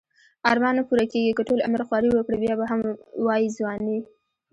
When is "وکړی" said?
2.13-2.37